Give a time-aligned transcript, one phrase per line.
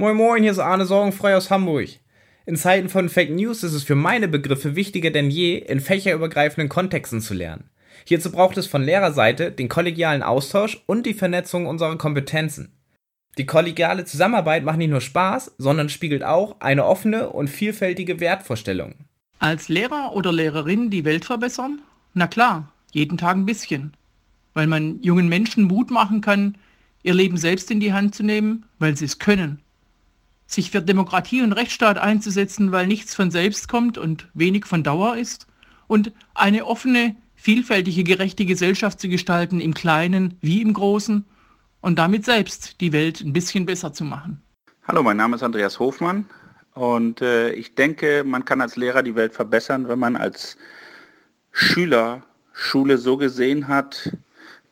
[0.00, 1.88] Moin Moin, hier ist Arne Sorgenfrei aus Hamburg.
[2.46, 6.68] In Zeiten von Fake News ist es für meine Begriffe wichtiger denn je, in fächerübergreifenden
[6.68, 7.68] Kontexten zu lernen.
[8.04, 12.78] Hierzu braucht es von Lehrerseite den kollegialen Austausch und die Vernetzung unserer Kompetenzen.
[13.38, 18.94] Die kollegiale Zusammenarbeit macht nicht nur Spaß, sondern spiegelt auch eine offene und vielfältige Wertvorstellung.
[19.40, 21.80] Als Lehrer oder Lehrerin die Welt verbessern?
[22.14, 23.94] Na klar, jeden Tag ein bisschen.
[24.54, 26.56] Weil man jungen Menschen Mut machen kann,
[27.02, 29.60] ihr Leben selbst in die Hand zu nehmen, weil sie es können
[30.48, 35.16] sich für Demokratie und Rechtsstaat einzusetzen, weil nichts von selbst kommt und wenig von Dauer
[35.16, 35.46] ist?
[35.86, 41.24] Und eine offene, vielfältige, gerechte Gesellschaft zu gestalten, im Kleinen wie im Großen?
[41.80, 44.42] Und damit selbst die Welt ein bisschen besser zu machen.
[44.88, 46.26] Hallo, mein Name ist Andreas Hofmann.
[46.74, 50.56] Und äh, ich denke, man kann als Lehrer die Welt verbessern, wenn man als
[51.52, 54.16] Schüler Schule so gesehen hat,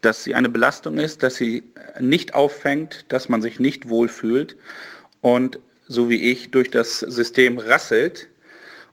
[0.00, 1.62] dass sie eine Belastung ist, dass sie
[2.00, 4.56] nicht auffängt, dass man sich nicht wohlfühlt.
[5.20, 8.28] Und so wie ich durch das System rasselt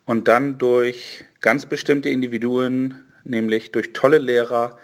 [0.05, 4.77] und dann durch ganz bestimmte Individuen, nämlich durch tolle Lehrer,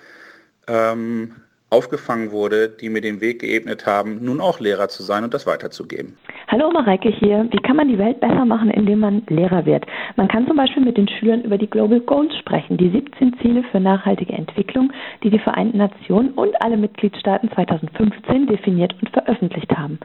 [0.67, 1.35] ähm,
[1.69, 5.45] aufgefangen wurde, die mir den Weg geebnet haben, nun auch Lehrer zu sein und das
[5.45, 6.17] weiterzugeben.
[6.47, 7.47] Hallo Mareike hier.
[7.51, 9.85] Wie kann man die Welt besser machen, indem man Lehrer wird?
[10.15, 13.63] Man kann zum Beispiel mit den Schülern über die Global Goals sprechen, die 17 Ziele
[13.71, 14.91] für nachhaltige Entwicklung,
[15.23, 19.99] die die Vereinten Nationen und alle Mitgliedstaaten 2015 definiert und veröffentlicht haben.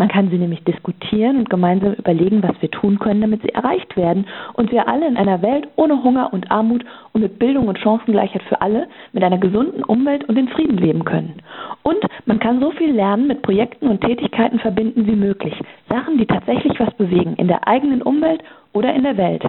[0.00, 3.98] Man kann sie nämlich diskutieren und gemeinsam überlegen, was wir tun können, damit sie erreicht
[3.98, 7.78] werden und wir alle in einer Welt ohne Hunger und Armut und mit Bildung und
[7.78, 11.42] Chancengleichheit für alle, mit einer gesunden Umwelt und in Frieden leben können.
[11.82, 15.52] Und man kann so viel Lernen mit Projekten und Tätigkeiten verbinden wie möglich.
[15.90, 18.42] Sachen, die tatsächlich was bewegen, in der eigenen Umwelt
[18.72, 19.44] oder in der Welt.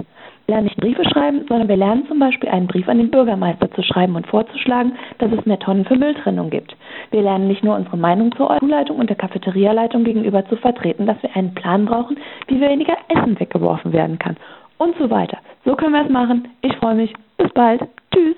[0.51, 3.81] Lernen nicht Briefe schreiben, sondern wir lernen zum Beispiel einen Brief an den Bürgermeister zu
[3.83, 6.75] schreiben und vorzuschlagen, dass es mehr Tonnen für Mülltrennung gibt.
[7.11, 11.15] Wir lernen nicht nur unsere Meinung zur Schulleitung und der Cafeterialeitung gegenüber zu vertreten, dass
[11.23, 14.35] wir einen Plan brauchen, wie weniger Essen weggeworfen werden kann
[14.77, 15.37] und so weiter.
[15.63, 16.49] So können wir es machen.
[16.61, 17.13] Ich freue mich.
[17.37, 17.81] Bis bald.
[18.13, 18.35] Tschüss.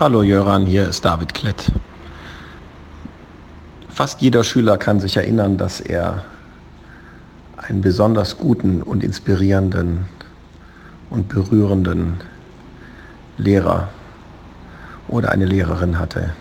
[0.00, 1.70] Hallo Jöran, hier ist David Klett.
[3.88, 6.24] Fast jeder Schüler kann sich erinnern, dass er
[7.68, 10.06] einen besonders guten und inspirierenden
[11.10, 12.20] und berührenden
[13.38, 13.88] Lehrer
[15.08, 16.34] oder eine Lehrerin hatte.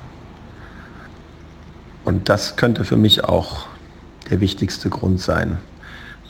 [2.04, 3.68] Und das könnte für mich auch
[4.30, 5.58] der wichtigste Grund sein,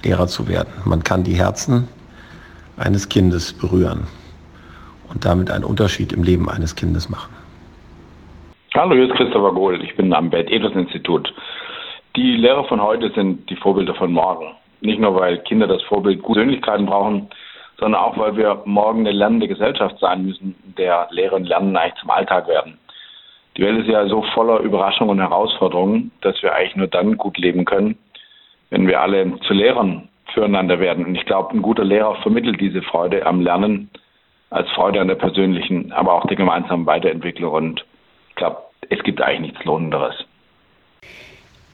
[0.03, 0.71] Lehrer zu werden.
[0.85, 1.87] Man kann die Herzen
[2.77, 4.07] eines Kindes berühren
[5.09, 7.33] und damit einen Unterschied im Leben eines Kindes machen.
[8.73, 9.81] Hallo, hier ist Christopher Gohl.
[9.83, 11.33] Ich bin am Bert-Edels-Institut.
[12.15, 14.47] Die Lehrer von heute sind die Vorbilder von morgen.
[14.81, 17.29] Nicht nur, weil Kinder das Vorbild gute Persönlichkeiten brauchen,
[17.77, 21.75] sondern auch, weil wir morgen eine lernende Gesellschaft sein müssen, in der Lehre und Lernen
[21.75, 22.77] eigentlich zum Alltag werden.
[23.57, 27.37] Die Welt ist ja so voller Überraschungen und Herausforderungen, dass wir eigentlich nur dann gut
[27.37, 27.97] leben können,
[28.69, 31.05] wenn wir alle zu Lehrern füreinander werden.
[31.05, 33.89] Und ich glaube, ein guter Lehrer vermittelt diese Freude am Lernen
[34.49, 37.53] als Freude an der persönlichen, aber auch der gemeinsamen Weiterentwicklung.
[37.53, 37.85] Und
[38.29, 38.57] ich glaube,
[38.89, 40.24] es gibt eigentlich nichts Lohnenderes.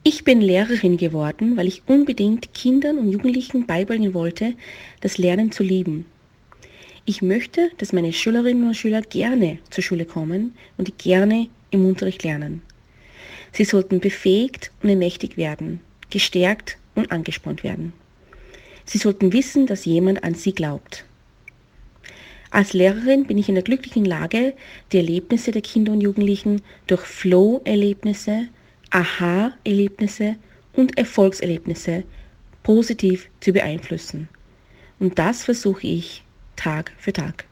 [0.03, 4.55] Ich bin Lehrerin geworden, weil ich unbedingt Kindern und Jugendlichen beibringen wollte,
[4.99, 6.07] das Lernen zu lieben.
[7.05, 12.23] Ich möchte, dass meine Schülerinnen und Schüler gerne zur Schule kommen und gerne im Unterricht
[12.23, 12.63] lernen.
[13.51, 17.93] Sie sollten befähigt und ermächtigt werden, gestärkt und angespornt werden.
[18.85, 21.05] Sie sollten wissen, dass jemand an sie glaubt.
[22.49, 24.53] Als Lehrerin bin ich in der glücklichen Lage,
[24.91, 28.47] die Erlebnisse der Kinder und Jugendlichen durch Flow-Erlebnisse,
[28.91, 30.35] Aha-Erlebnisse
[30.73, 32.03] und Erfolgserlebnisse
[32.63, 34.29] positiv zu beeinflussen.
[34.99, 36.23] Und das versuche ich
[36.55, 37.45] Tag für Tag.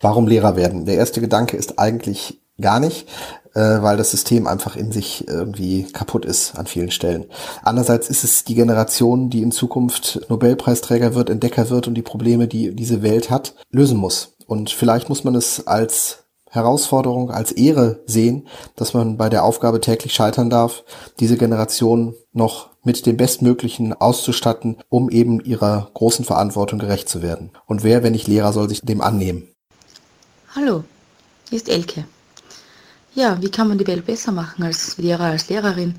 [0.00, 0.84] Warum Lehrer werden?
[0.84, 3.08] Der erste Gedanke ist eigentlich gar nicht,
[3.54, 7.26] äh, weil das System einfach in sich irgendwie kaputt ist an vielen Stellen.
[7.62, 12.48] Andererseits ist es die Generation, die in Zukunft Nobelpreisträger wird, Entdecker wird und die Probleme,
[12.48, 14.36] die diese Welt hat, lösen muss.
[14.46, 16.25] Und vielleicht muss man es als
[16.56, 20.82] Herausforderung, als Ehre sehen, dass man bei der Aufgabe täglich scheitern darf,
[21.20, 27.50] diese Generation noch mit dem Bestmöglichen auszustatten, um eben ihrer großen Verantwortung gerecht zu werden.
[27.66, 29.48] Und wer, wenn nicht Lehrer, soll sich dem annehmen?
[30.54, 30.84] Hallo,
[31.48, 32.04] hier ist Elke.
[33.14, 35.94] Ja, wie kann man die Welt besser machen als Lehrer, als Lehrerin?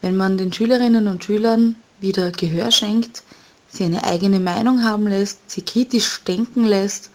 [0.00, 3.22] Wenn man den Schülerinnen und Schülern wieder Gehör schenkt,
[3.68, 7.10] sie eine eigene Meinung haben lässt, sie kritisch denken lässt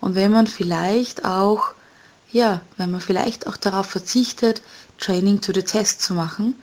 [0.00, 1.74] und wenn man vielleicht auch,
[2.32, 4.62] ja, wenn man vielleicht auch darauf verzichtet,
[4.98, 6.54] Training to the Test zu machen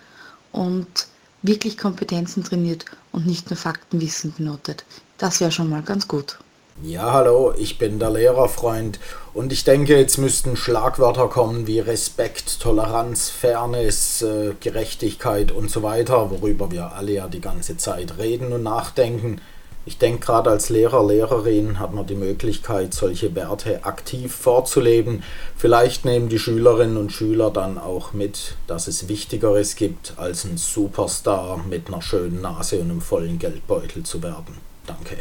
[0.51, 1.07] und
[1.42, 4.83] wirklich Kompetenzen trainiert und nicht nur Faktenwissen benotet.
[5.18, 6.38] Das wäre schon mal ganz gut.
[6.81, 9.01] Ja, hallo, ich bin der Lehrerfreund
[9.33, 15.83] und ich denke, jetzt müssten Schlagwörter kommen wie Respekt, Toleranz, Fairness, äh, Gerechtigkeit und so
[15.83, 19.42] weiter, worüber wir alle ja die ganze Zeit reden und nachdenken.
[19.86, 25.24] Ich denke, gerade als Lehrer, Lehrerin hat man die Möglichkeit, solche Werte aktiv vorzuleben.
[25.56, 30.58] Vielleicht nehmen die Schülerinnen und Schüler dann auch mit, dass es Wichtigeres gibt, als ein
[30.58, 34.58] Superstar mit einer schönen Nase und einem vollen Geldbeutel zu werden.
[34.86, 35.18] Danke.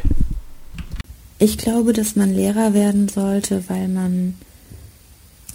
[1.38, 4.34] Ich glaube, dass man Lehrer werden sollte, weil man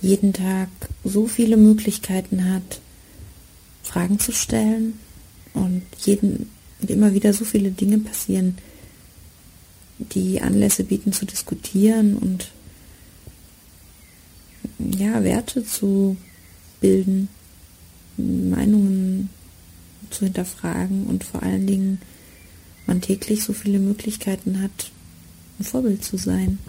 [0.01, 0.69] jeden Tag
[1.03, 2.79] so viele Möglichkeiten hat,
[3.83, 4.97] Fragen zu stellen
[5.53, 6.49] und jeden
[6.81, 8.57] und immer wieder so viele Dinge passieren,
[10.11, 12.51] die Anlässe bieten zu diskutieren und
[14.79, 16.17] ja, Werte zu
[16.81, 17.29] bilden,
[18.17, 19.29] Meinungen
[20.09, 21.99] zu hinterfragen und vor allen Dingen
[22.85, 24.91] man täglich so viele Möglichkeiten hat,
[25.59, 26.59] ein Vorbild zu sein.